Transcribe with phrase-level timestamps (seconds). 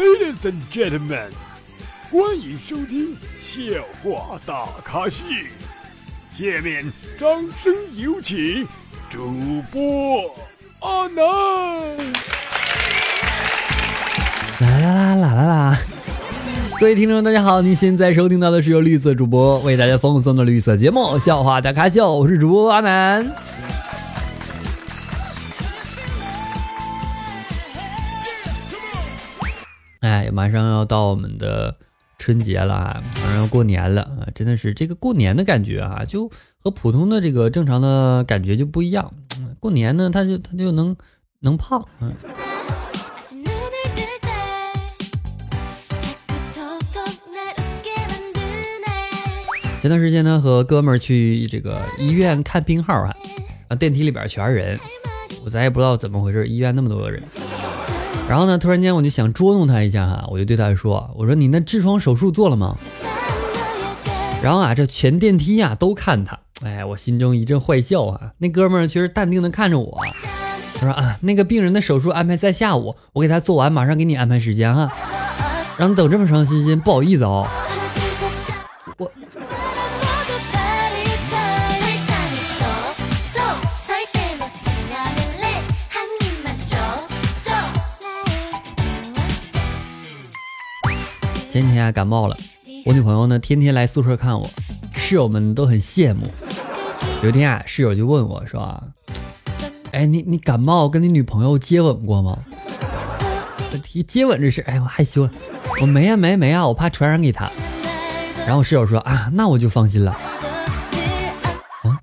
[0.00, 1.28] Ladies and gentlemen，
[2.10, 3.60] 欢迎收听笑
[4.02, 5.26] 话大咖秀。
[6.30, 7.28] 下面掌
[7.62, 8.66] 声有请
[9.10, 10.34] 主播
[10.78, 11.24] 阿南。
[14.60, 15.78] 啦啦啦啦啦啦！
[16.78, 23.30] 各位听众，大家好，您现在收听到的是由绿色主播为大家奉送的绿色节目《笑话大咖秀》，我是主播阿南。
[30.10, 31.76] 哎，马上要到我们的
[32.18, 36.28] 春节了啊，马上要过年了啊，真的是这个过年的感觉啊，就
[36.58, 39.08] 和普通的这个正常的感觉就不一样。
[39.60, 40.96] 过年呢，他就他就能
[41.38, 42.12] 能胖，嗯。
[49.80, 53.14] 前段时间呢，和哥们儿去这个医院看病号啊，
[53.68, 54.76] 啊，电梯里边全是人，
[55.44, 57.22] 我咱也不知道怎么回事，医院那么多的人。
[58.28, 62.76] 然后呢，突然间我就想捉弄他一下哈，我就对他说：“我说你那痔疮手术做了吗？”
[64.42, 68.30] 然后啊，这全电梯呀都看他，哎，我心中一阵坏笑啊。
[68.38, 69.98] 那哥们儿却是淡定的看着我，
[70.76, 74.88] 他说：“啊，那个病人的手术安排在下午，我给他做完，马上给你安排时间哈。
[75.76, 77.46] 让你等这么长时间，不好意思啊。”。
[91.60, 92.34] 前几天啊感冒了，
[92.86, 94.48] 我女朋友呢天天来宿舍看我，
[94.94, 96.22] 室友们都很羡慕。
[97.22, 98.82] 有一天啊，室友就问我说：“啊，
[99.92, 102.38] 哎，你你感冒跟你女朋友接吻过吗？”
[103.84, 105.30] 提接吻这事，哎，我害羞了，
[105.82, 107.50] 我没呀没没啊，我怕传染给她。
[108.46, 110.12] 然后室友说：“啊，那我就放心了。”
[111.84, 112.00] 啊，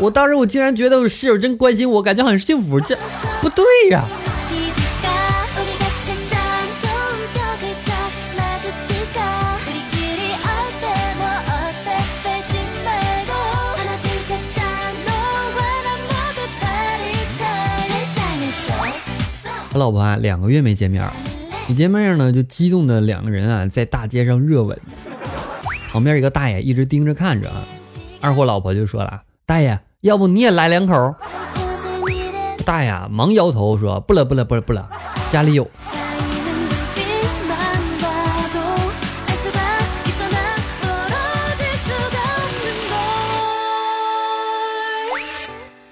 [0.00, 2.96] 我当时我竟然觉得我室友真关心我，感觉很幸福，这
[3.42, 4.02] 不对呀。
[19.74, 21.04] 和老婆啊两个月没见面，
[21.66, 24.78] 一见面呢就激动的两个人啊在大街上热吻，
[25.90, 27.64] 旁边一个大爷一直盯着看着啊，
[28.20, 31.16] 二货老婆就说了：“大爷，要不你也来两口？”
[32.64, 34.88] 大爷忙摇头说：“不了不了不了不了，
[35.32, 35.68] 家里有。”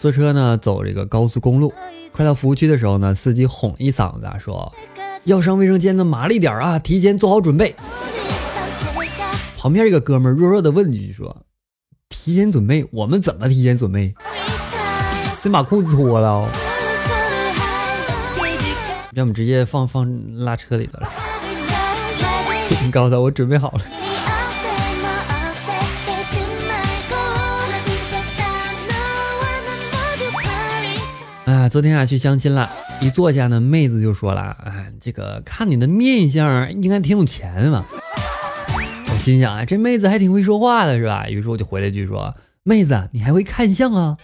[0.02, 1.72] 坐车呢，走这个高速公路，
[2.10, 4.72] 快到服务区的时候呢，司机哄一嗓子啊说
[5.26, 7.72] ：“要上卫生间的麻利点啊，提前做好准备。
[9.56, 11.44] ”旁边一个哥们弱弱的问句说
[12.10, 12.84] ：“提前准备？
[12.90, 14.12] 我们怎么提前准备？
[15.40, 16.48] 先把裤子脱了？
[19.14, 21.08] 要么直接放放拉车里头了？
[22.84, 23.80] 你告诉他我准备好了。”
[31.52, 32.70] 啊，昨天啊去相亲了，
[33.02, 37.84] 一坐下呢，妹子就说了，啊，这个看你的面相，应该挺有钱嘛。
[39.12, 41.28] 我心想啊，这妹子还挺会说话的，是吧？
[41.28, 44.16] 于是我就回了一句说，妹子，你还会看相啊？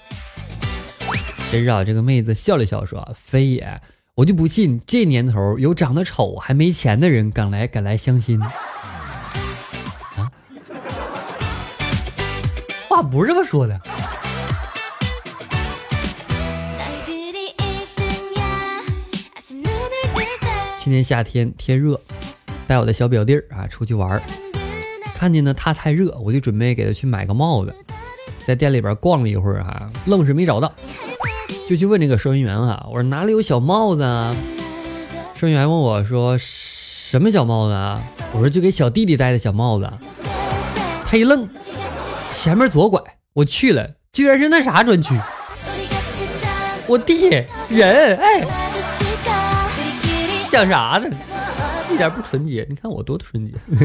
[1.51, 3.79] 谁知道这个妹子笑了笑说，非也，
[4.15, 8.41] 我就不信这年头有长得丑还没钱的人敢来敢来相亲。
[8.41, 8.51] 啊，
[12.89, 13.79] 话不是这么说的。
[20.89, 22.01] 今年夏天天热，
[22.67, 24.23] 带我的小表弟儿啊出去玩儿，
[25.15, 27.75] 看见呢他太热，我就准备给他去买个帽子，
[28.47, 30.73] 在店里边逛了一会儿哈，愣是没找到，
[31.69, 34.35] 就去问这个收银员哈，我说哪里有小帽子啊？
[35.39, 38.03] 收银员问我说什么小帽子啊？
[38.33, 39.93] 我说就给小弟弟戴的小帽子。
[41.05, 41.47] 他一愣，
[42.33, 42.99] 前面左拐，
[43.35, 45.15] 我去了，居然是那啥专区，
[46.87, 47.29] 我弟
[47.69, 48.68] 人哎。
[50.51, 51.09] 想啥呢？
[51.93, 52.67] 一点不纯洁。
[52.69, 53.53] 你看我多纯洁。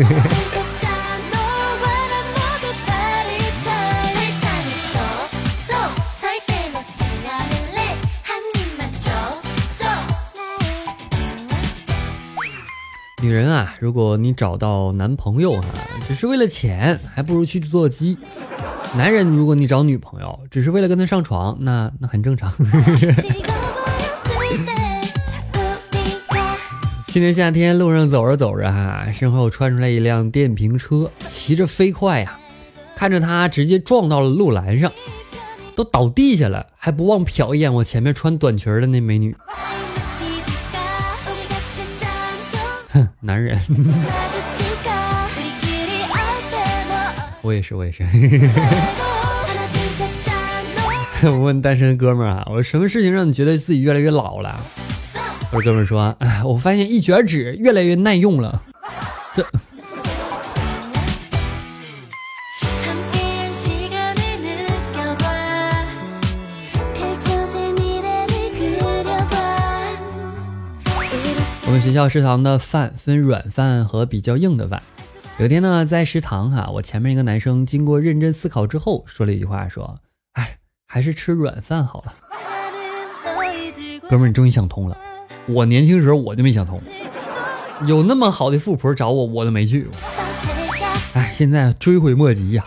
[13.21, 15.69] 女人啊，如果你找到男朋友哈，
[16.05, 18.17] 只是为了钱，还不如去做鸡。
[18.97, 22.53] 男人，如果你找女朋友，只是为了跟她上床，那那很正常。
[27.13, 32.39] 今年夏天路上走着走着哈，身后窜出来一辆电瓶车，骑着飞快呀，
[32.95, 34.91] 看着他直接撞到了路栏上，
[35.75, 39.37] 都倒地下了，还不忘瞟一眼我前面穿短裙的那美女。
[42.89, 43.59] 哼男人。
[47.43, 48.03] 我也是，我也是。
[51.29, 54.59] 我问单身哥们儿啊，我说什么事情让你觉得自己越来越老了？
[55.55, 58.59] 我哥们说，哎， 我发现一卷纸越来越耐用了。
[59.35, 59.45] 这。
[71.65, 74.81] 我们学校食堂的饭分软饭和比较硬的饭。
[75.37, 79.99] 有天呢，在食堂哈，我前面一个男生经过认真思考之后，说了一句话，说
[80.33, 80.57] ：“哎，
[80.87, 82.13] 还是吃软饭好了。”
[84.09, 84.97] 哥们儿，你终于想通了。
[85.47, 86.81] 我年轻时候我就没想通，
[87.85, 89.87] 有那么好的富婆找我，我都没去。
[91.13, 92.63] 哎，现在追悔莫及呀。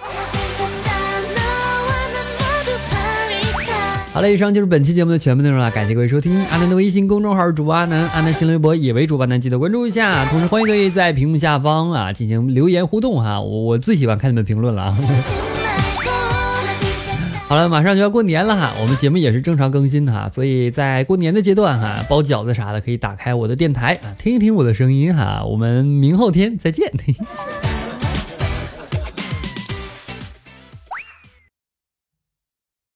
[4.13, 6.39] 好了，以上就是本期节目的全部内容了，感谢各位收听。
[6.47, 10.25] 阿南的微信公众号主播阿南，阿南新浪微博也为主播阿南，记得关注一下。
[10.27, 14.99] 同时欢迎各位在屏幕下方啊进行留言互动哈，我我最喜欢看你们评论了啊。
[17.49, 25.45] 好了，马上就要过年了哈，我们节目也是正常更新哈，所以在过年的阶段哈，包饺子啥的可以打开我的电台啊，听一听我的声音哈。
[25.45, 26.93] 我们明后天再见。
[27.07, 27.66] 嘿嘿